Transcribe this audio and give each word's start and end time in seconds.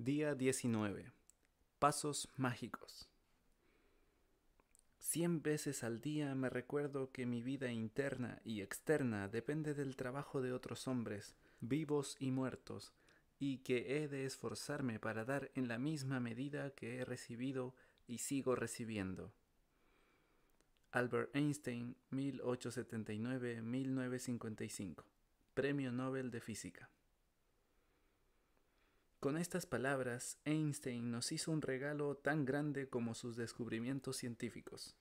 Día 0.00 0.36
19. 0.36 1.10
Pasos 1.80 2.28
mágicos. 2.36 3.08
Cien 5.00 5.42
veces 5.42 5.82
al 5.82 6.00
día 6.00 6.36
me 6.36 6.48
recuerdo 6.48 7.10
que 7.10 7.26
mi 7.26 7.42
vida 7.42 7.72
interna 7.72 8.40
y 8.44 8.60
externa 8.60 9.26
depende 9.26 9.74
del 9.74 9.96
trabajo 9.96 10.40
de 10.40 10.52
otros 10.52 10.86
hombres, 10.86 11.34
vivos 11.58 12.16
y 12.20 12.30
muertos, 12.30 12.92
y 13.40 13.58
que 13.58 13.96
he 13.96 14.06
de 14.06 14.24
esforzarme 14.24 15.00
para 15.00 15.24
dar 15.24 15.50
en 15.56 15.66
la 15.66 15.78
misma 15.78 16.20
medida 16.20 16.70
que 16.70 16.98
he 16.98 17.04
recibido 17.04 17.74
y 18.06 18.18
sigo 18.18 18.54
recibiendo. 18.54 19.32
Albert 20.92 21.34
Einstein, 21.34 21.96
1879-1955. 22.12 25.02
Premio 25.54 25.90
Nobel 25.90 26.30
de 26.30 26.40
Física. 26.40 26.88
Con 29.20 29.36
estas 29.36 29.66
palabras, 29.66 30.38
Einstein 30.44 31.10
nos 31.10 31.32
hizo 31.32 31.50
un 31.50 31.60
regalo 31.60 32.16
tan 32.16 32.44
grande 32.44 32.88
como 32.88 33.14
sus 33.14 33.34
descubrimientos 33.36 34.16
científicos. 34.16 34.94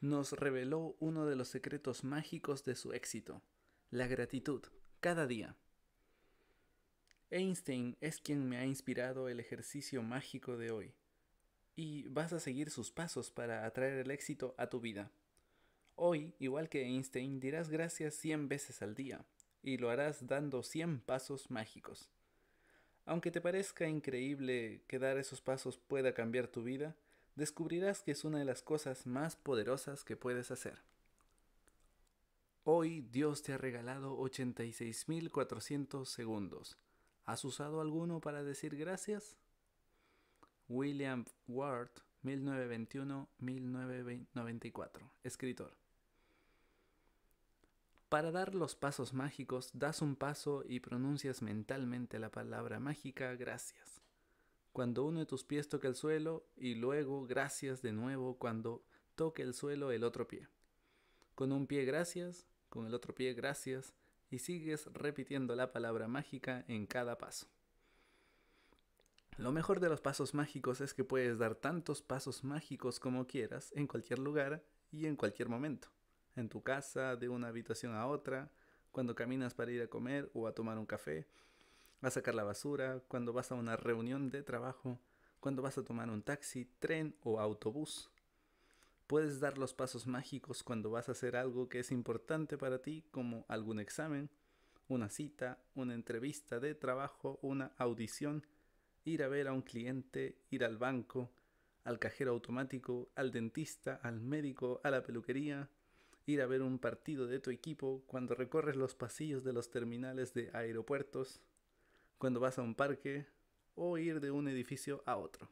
Nos 0.00 0.32
reveló 0.32 0.96
uno 0.98 1.26
de 1.26 1.36
los 1.36 1.46
secretos 1.46 2.02
mágicos 2.02 2.64
de 2.64 2.74
su 2.74 2.92
éxito, 2.92 3.40
la 3.90 4.08
gratitud, 4.08 4.64
cada 4.98 5.28
día. 5.28 5.56
Einstein 7.30 7.96
es 8.00 8.18
quien 8.18 8.48
me 8.48 8.56
ha 8.56 8.66
inspirado 8.66 9.28
el 9.28 9.38
ejercicio 9.38 10.02
mágico 10.02 10.56
de 10.56 10.72
hoy, 10.72 10.92
y 11.76 12.08
vas 12.08 12.32
a 12.32 12.40
seguir 12.40 12.68
sus 12.68 12.90
pasos 12.90 13.30
para 13.30 13.64
atraer 13.64 13.98
el 13.98 14.10
éxito 14.10 14.56
a 14.58 14.70
tu 14.70 14.80
vida. 14.80 15.12
Hoy, 15.94 16.34
igual 16.40 16.68
que 16.68 16.82
Einstein, 16.82 17.38
dirás 17.38 17.68
gracias 17.68 18.16
100 18.16 18.48
veces 18.48 18.82
al 18.82 18.96
día, 18.96 19.24
y 19.62 19.76
lo 19.76 19.88
harás 19.88 20.26
dando 20.26 20.64
100 20.64 20.98
pasos 21.02 21.48
mágicos. 21.48 22.10
Aunque 23.04 23.30
te 23.30 23.40
parezca 23.40 23.88
increíble 23.88 24.82
que 24.86 24.98
dar 24.98 25.18
esos 25.18 25.40
pasos 25.40 25.76
pueda 25.76 26.14
cambiar 26.14 26.48
tu 26.48 26.62
vida, 26.62 26.96
descubrirás 27.34 28.02
que 28.02 28.12
es 28.12 28.24
una 28.24 28.38
de 28.38 28.44
las 28.44 28.62
cosas 28.62 29.06
más 29.06 29.36
poderosas 29.36 30.04
que 30.04 30.16
puedes 30.16 30.50
hacer. 30.50 30.78
Hoy 32.64 33.00
Dios 33.00 33.42
te 33.42 33.52
ha 33.52 33.58
regalado 33.58 34.16
86.400 34.18 36.04
segundos. 36.04 36.78
¿Has 37.24 37.44
usado 37.44 37.80
alguno 37.80 38.20
para 38.20 38.44
decir 38.44 38.76
gracias? 38.76 39.36
William 40.68 41.24
Ward, 41.48 41.90
1921-1994, 42.22 45.10
escritor. 45.24 45.81
Para 48.12 48.30
dar 48.30 48.54
los 48.54 48.76
pasos 48.76 49.14
mágicos, 49.14 49.70
das 49.72 50.02
un 50.02 50.16
paso 50.16 50.64
y 50.68 50.80
pronuncias 50.80 51.40
mentalmente 51.40 52.18
la 52.18 52.30
palabra 52.30 52.78
mágica 52.78 53.34
gracias. 53.36 54.02
Cuando 54.74 55.06
uno 55.06 55.20
de 55.20 55.24
tus 55.24 55.44
pies 55.44 55.70
toca 55.70 55.88
el 55.88 55.94
suelo 55.94 56.46
y 56.54 56.74
luego 56.74 57.24
gracias 57.24 57.80
de 57.80 57.92
nuevo 57.92 58.36
cuando 58.36 58.84
toque 59.14 59.40
el 59.40 59.54
suelo 59.54 59.92
el 59.92 60.04
otro 60.04 60.28
pie. 60.28 60.46
Con 61.34 61.52
un 61.52 61.66
pie 61.66 61.86
gracias, 61.86 62.46
con 62.68 62.84
el 62.86 62.92
otro 62.92 63.14
pie 63.14 63.32
gracias 63.32 63.94
y 64.28 64.40
sigues 64.40 64.92
repitiendo 64.92 65.56
la 65.56 65.72
palabra 65.72 66.06
mágica 66.06 66.66
en 66.68 66.84
cada 66.84 67.16
paso. 67.16 67.46
Lo 69.38 69.52
mejor 69.52 69.80
de 69.80 69.88
los 69.88 70.02
pasos 70.02 70.34
mágicos 70.34 70.82
es 70.82 70.92
que 70.92 71.02
puedes 71.02 71.38
dar 71.38 71.54
tantos 71.54 72.02
pasos 72.02 72.44
mágicos 72.44 73.00
como 73.00 73.26
quieras 73.26 73.72
en 73.74 73.86
cualquier 73.86 74.18
lugar 74.18 74.62
y 74.90 75.06
en 75.06 75.16
cualquier 75.16 75.48
momento 75.48 75.88
en 76.36 76.48
tu 76.48 76.62
casa, 76.62 77.16
de 77.16 77.28
una 77.28 77.48
habitación 77.48 77.94
a 77.94 78.06
otra, 78.06 78.50
cuando 78.90 79.14
caminas 79.14 79.54
para 79.54 79.70
ir 79.70 79.82
a 79.82 79.88
comer 79.88 80.30
o 80.34 80.46
a 80.46 80.54
tomar 80.54 80.78
un 80.78 80.86
café, 80.86 81.26
a 82.00 82.10
sacar 82.10 82.34
la 82.34 82.44
basura, 82.44 83.00
cuando 83.08 83.32
vas 83.32 83.52
a 83.52 83.54
una 83.54 83.76
reunión 83.76 84.30
de 84.30 84.42
trabajo, 84.42 84.98
cuando 85.40 85.62
vas 85.62 85.78
a 85.78 85.84
tomar 85.84 86.10
un 86.10 86.22
taxi, 86.22 86.66
tren 86.78 87.16
o 87.22 87.40
autobús. 87.40 88.10
Puedes 89.06 89.40
dar 89.40 89.58
los 89.58 89.74
pasos 89.74 90.06
mágicos 90.06 90.62
cuando 90.62 90.90
vas 90.90 91.08
a 91.08 91.12
hacer 91.12 91.36
algo 91.36 91.68
que 91.68 91.80
es 91.80 91.90
importante 91.90 92.56
para 92.56 92.80
ti, 92.80 93.04
como 93.10 93.44
algún 93.48 93.80
examen, 93.80 94.30
una 94.88 95.08
cita, 95.08 95.58
una 95.74 95.94
entrevista 95.94 96.60
de 96.60 96.74
trabajo, 96.74 97.38
una 97.42 97.72
audición, 97.78 98.46
ir 99.04 99.22
a 99.22 99.28
ver 99.28 99.48
a 99.48 99.52
un 99.52 99.62
cliente, 99.62 100.38
ir 100.50 100.64
al 100.64 100.76
banco, 100.76 101.30
al 101.84 101.98
cajero 101.98 102.32
automático, 102.32 103.10
al 103.14 103.32
dentista, 103.32 104.00
al 104.02 104.20
médico, 104.20 104.80
a 104.84 104.90
la 104.90 105.02
peluquería, 105.02 105.68
ir 106.26 106.40
a 106.40 106.46
ver 106.46 106.62
un 106.62 106.78
partido 106.78 107.26
de 107.26 107.40
tu 107.40 107.50
equipo, 107.50 108.02
cuando 108.06 108.34
recorres 108.34 108.76
los 108.76 108.94
pasillos 108.94 109.44
de 109.44 109.52
los 109.52 109.70
terminales 109.70 110.34
de 110.34 110.50
aeropuertos, 110.52 111.40
cuando 112.18 112.40
vas 112.40 112.58
a 112.58 112.62
un 112.62 112.74
parque 112.74 113.26
o 113.74 113.98
ir 113.98 114.20
de 114.20 114.30
un 114.30 114.48
edificio 114.48 115.02
a 115.06 115.16
otro. 115.16 115.48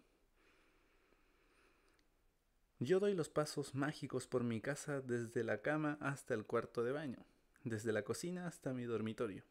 Yo 2.79 2.99
doy 2.99 3.15
los 3.15 3.29
pasos 3.29 3.75
mágicos 3.75 4.27
por 4.27 4.43
mi 4.43 4.61
casa 4.61 5.01
desde 5.01 5.45
la 5.45 5.61
cama 5.61 5.99
hasta 6.01 6.33
el 6.33 6.47
cuarto 6.47 6.83
de 6.83 6.93
baño, 6.93 7.27
desde 7.63 7.93
la 7.93 8.05
cocina 8.05 8.47
hasta 8.47 8.73
mi 8.73 8.85
dormitorio, 8.85 9.45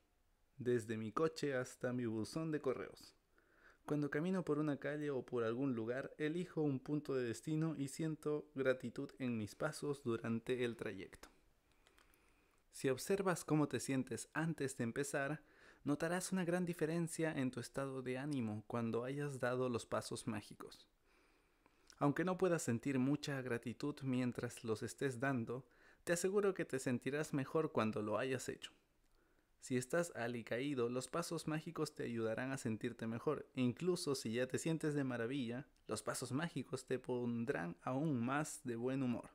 desde 0.58 0.98
mi 0.98 1.12
coche 1.12 1.54
hasta 1.54 1.94
mi 1.94 2.06
buzón 2.06 2.52
de 2.52 2.62
correos. 2.62 3.19
Cuando 3.90 4.12
camino 4.12 4.46
por 4.46 4.60
una 4.60 4.78
calle 4.78 5.10
o 5.10 5.26
por 5.26 5.44
algún 5.44 5.74
lugar, 5.74 6.14
elijo 6.20 6.62
un 6.62 6.80
punto 6.80 7.16
de 7.16 7.24
destino 7.24 7.74
y 7.76 7.88
siento 7.88 8.48
gratitud 8.54 9.10
en 9.18 9.36
mis 9.36 9.56
pasos 9.56 10.04
durante 10.04 10.64
el 10.64 10.76
trayecto. 10.76 11.30
Si 12.72 12.88
observas 12.90 13.44
cómo 13.44 13.68
te 13.68 13.80
sientes 13.80 14.30
antes 14.36 14.78
de 14.78 14.84
empezar, 14.84 15.42
notarás 15.84 16.32
una 16.32 16.46
gran 16.46 16.68
diferencia 16.68 17.32
en 17.32 17.50
tu 17.50 17.60
estado 17.60 18.04
de 18.04 18.20
ánimo 18.20 18.64
cuando 18.68 19.06
hayas 19.06 19.40
dado 19.40 19.70
los 19.70 19.88
pasos 19.88 20.28
mágicos. 20.28 20.88
Aunque 21.98 22.24
no 22.24 22.38
puedas 22.38 22.62
sentir 22.62 23.00
mucha 23.00 23.42
gratitud 23.42 23.96
mientras 24.04 24.64
los 24.64 24.84
estés 24.84 25.20
dando, 25.20 25.66
te 26.04 26.14
aseguro 26.14 26.54
que 26.54 26.64
te 26.64 26.78
sentirás 26.78 27.34
mejor 27.34 27.72
cuando 27.72 28.04
lo 28.04 28.20
hayas 28.20 28.50
hecho. 28.50 28.72
Si 29.60 29.76
estás 29.78 30.12
alicaído, 30.16 30.90
los 30.90 31.08
pasos 31.08 31.48
mágicos 31.48 31.94
te 31.94 32.04
ayudarán 32.04 32.52
a 32.52 32.58
sentirte 32.58 33.08
mejor. 33.08 33.50
Incluso 33.56 34.16
si 34.16 34.34
ya 34.34 34.48
te 34.48 34.58
sientes 34.58 34.94
de 34.94 35.04
maravilla, 35.04 35.68
los 35.88 36.02
pasos 36.02 36.32
mágicos 36.32 36.86
te 36.86 36.98
pondrán 36.98 37.76
aún 37.82 38.24
más 38.24 38.62
de 38.64 38.76
buen 38.76 39.04
humor. 39.04 39.30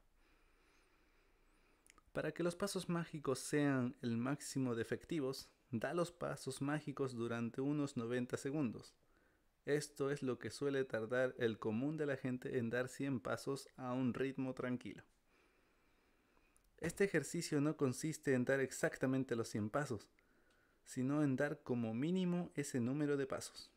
Para 2.12 2.32
que 2.32 2.42
los 2.42 2.56
pasos 2.56 2.88
mágicos 2.88 3.40
sean 3.40 3.96
el 4.00 4.16
máximo 4.16 4.74
de 4.74 4.82
efectivos, 4.82 5.48
da 5.70 5.92
los 5.92 6.12
pasos 6.12 6.62
mágicos 6.62 7.12
durante 7.14 7.60
unos 7.60 7.96
90 7.96 8.36
segundos. 8.36 8.94
Esto 9.66 10.10
es 10.10 10.22
lo 10.22 10.38
que 10.38 10.50
suele 10.50 10.84
tardar 10.84 11.34
el 11.38 11.58
común 11.58 11.96
de 11.96 12.06
la 12.06 12.16
gente 12.16 12.58
en 12.58 12.70
dar 12.70 12.88
100 12.88 13.20
pasos 13.20 13.68
a 13.76 13.92
un 13.92 14.14
ritmo 14.14 14.54
tranquilo. 14.54 15.02
Este 16.78 17.04
ejercicio 17.04 17.60
no 17.60 17.76
consiste 17.76 18.34
en 18.34 18.44
dar 18.44 18.60
exactamente 18.60 19.36
los 19.36 19.48
100 19.48 19.70
pasos, 19.70 20.08
sino 20.84 21.22
en 21.22 21.36
dar 21.36 21.60
como 21.62 21.94
mínimo 21.94 22.50
ese 22.54 22.80
número 22.80 23.16
de 23.16 23.26
pasos, 23.26 23.70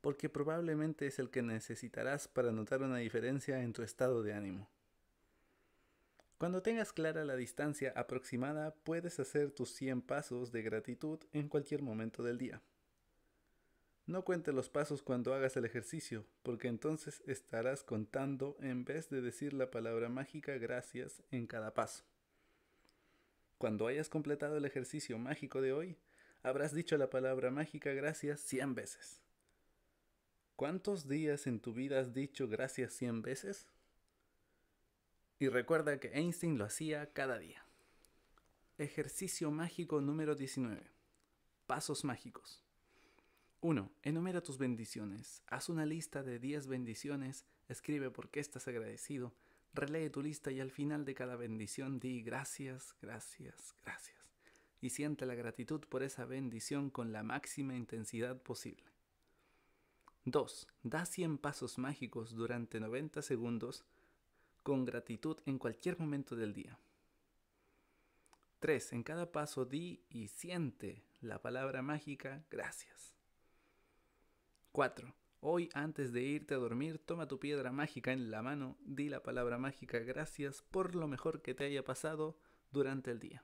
porque 0.00 0.28
probablemente 0.28 1.06
es 1.06 1.18
el 1.18 1.30
que 1.30 1.42
necesitarás 1.42 2.28
para 2.28 2.52
notar 2.52 2.82
una 2.82 2.98
diferencia 2.98 3.62
en 3.62 3.72
tu 3.72 3.82
estado 3.82 4.22
de 4.22 4.34
ánimo. 4.34 4.68
Cuando 6.38 6.60
tengas 6.60 6.92
clara 6.92 7.24
la 7.24 7.34
distancia 7.34 7.94
aproximada, 7.96 8.74
puedes 8.84 9.18
hacer 9.18 9.52
tus 9.52 9.70
100 9.70 10.02
pasos 10.02 10.52
de 10.52 10.62
gratitud 10.62 11.18
en 11.32 11.48
cualquier 11.48 11.80
momento 11.80 12.22
del 12.22 12.36
día. 12.36 12.60
No 14.06 14.24
cuente 14.24 14.52
los 14.52 14.68
pasos 14.68 15.02
cuando 15.02 15.34
hagas 15.34 15.56
el 15.56 15.64
ejercicio, 15.64 16.24
porque 16.44 16.68
entonces 16.68 17.22
estarás 17.26 17.82
contando 17.82 18.56
en 18.60 18.84
vez 18.84 19.10
de 19.10 19.20
decir 19.20 19.52
la 19.52 19.72
palabra 19.72 20.08
mágica 20.08 20.56
gracias 20.58 21.24
en 21.32 21.48
cada 21.48 21.74
paso. 21.74 22.04
Cuando 23.58 23.88
hayas 23.88 24.08
completado 24.08 24.58
el 24.58 24.64
ejercicio 24.64 25.18
mágico 25.18 25.60
de 25.60 25.72
hoy, 25.72 25.96
habrás 26.44 26.72
dicho 26.72 26.96
la 26.96 27.10
palabra 27.10 27.50
mágica 27.50 27.92
gracias 27.94 28.40
100 28.42 28.76
veces. 28.76 29.20
¿Cuántos 30.54 31.08
días 31.08 31.48
en 31.48 31.58
tu 31.58 31.74
vida 31.74 31.98
has 31.98 32.14
dicho 32.14 32.46
gracias 32.46 32.92
100 32.92 33.22
veces? 33.22 33.66
Y 35.40 35.48
recuerda 35.48 35.98
que 35.98 36.12
Einstein 36.12 36.58
lo 36.58 36.64
hacía 36.64 37.12
cada 37.12 37.38
día. 37.38 37.64
Ejercicio 38.78 39.50
mágico 39.50 40.00
número 40.00 40.36
19. 40.36 40.80
Pasos 41.66 42.04
mágicos. 42.04 42.65
1. 43.66 43.90
Enumera 44.04 44.40
tus 44.42 44.58
bendiciones. 44.58 45.42
Haz 45.48 45.68
una 45.68 45.84
lista 45.84 46.22
de 46.22 46.38
10 46.38 46.68
bendiciones, 46.68 47.44
escribe 47.68 48.12
por 48.12 48.30
qué 48.30 48.38
estás 48.38 48.68
agradecido, 48.68 49.34
relee 49.74 50.08
tu 50.08 50.22
lista 50.22 50.52
y 50.52 50.60
al 50.60 50.70
final 50.70 51.04
de 51.04 51.16
cada 51.16 51.34
bendición 51.34 51.98
di 51.98 52.22
gracias, 52.22 52.94
gracias, 53.02 53.74
gracias. 53.84 54.16
Y 54.80 54.90
siente 54.90 55.26
la 55.26 55.34
gratitud 55.34 55.80
por 55.80 56.04
esa 56.04 56.26
bendición 56.26 56.90
con 56.90 57.12
la 57.12 57.24
máxima 57.24 57.74
intensidad 57.74 58.40
posible. 58.40 58.84
2. 60.26 60.68
Da 60.84 61.04
100 61.04 61.38
pasos 61.38 61.76
mágicos 61.76 62.36
durante 62.36 62.78
90 62.78 63.20
segundos 63.20 63.84
con 64.62 64.84
gratitud 64.84 65.38
en 65.44 65.58
cualquier 65.58 65.98
momento 65.98 66.36
del 66.36 66.52
día. 66.52 66.78
3. 68.60 68.92
En 68.92 69.02
cada 69.02 69.32
paso 69.32 69.64
di 69.64 70.04
y 70.08 70.28
siente 70.28 71.02
la 71.20 71.42
palabra 71.42 71.82
mágica 71.82 72.44
gracias. 72.48 73.15
4. 74.76 75.14
Hoy 75.40 75.70
antes 75.72 76.12
de 76.12 76.20
irte 76.20 76.52
a 76.52 76.58
dormir, 76.58 76.98
toma 76.98 77.26
tu 77.26 77.40
piedra 77.40 77.72
mágica 77.72 78.12
en 78.12 78.30
la 78.30 78.42
mano, 78.42 78.76
di 78.84 79.08
la 79.08 79.22
palabra 79.22 79.56
mágica 79.56 80.00
gracias 80.00 80.60
por 80.70 80.94
lo 80.94 81.08
mejor 81.08 81.40
que 81.40 81.54
te 81.54 81.64
haya 81.64 81.82
pasado 81.82 82.36
durante 82.72 83.10
el 83.10 83.18
día. 83.18 83.42